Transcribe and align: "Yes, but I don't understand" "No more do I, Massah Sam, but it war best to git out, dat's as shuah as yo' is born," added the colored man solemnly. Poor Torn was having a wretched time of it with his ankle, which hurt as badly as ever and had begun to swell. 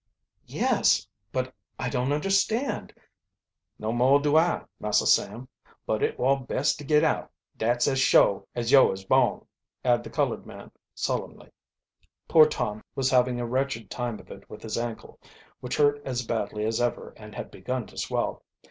"Yes, 0.47 1.05
but 1.31 1.53
I 1.77 1.87
don't 1.87 2.11
understand" 2.11 2.91
"No 3.77 3.91
more 3.93 4.19
do 4.19 4.35
I, 4.35 4.63
Massah 4.79 5.05
Sam, 5.05 5.47
but 5.85 6.01
it 6.01 6.17
war 6.17 6.43
best 6.43 6.79
to 6.79 6.83
git 6.83 7.03
out, 7.03 7.31
dat's 7.55 7.87
as 7.87 7.99
shuah 7.99 8.43
as 8.55 8.71
yo' 8.71 8.91
is 8.93 9.03
born," 9.05 9.45
added 9.85 10.03
the 10.03 10.09
colored 10.09 10.43
man 10.47 10.71
solemnly. 10.95 11.51
Poor 12.27 12.47
Torn 12.47 12.83
was 12.95 13.11
having 13.11 13.39
a 13.39 13.45
wretched 13.45 13.91
time 13.91 14.19
of 14.19 14.31
it 14.31 14.49
with 14.49 14.63
his 14.63 14.75
ankle, 14.75 15.19
which 15.59 15.77
hurt 15.77 16.01
as 16.03 16.25
badly 16.25 16.65
as 16.65 16.81
ever 16.81 17.13
and 17.15 17.35
had 17.35 17.51
begun 17.51 17.85
to 17.85 17.95
swell. 17.99 18.41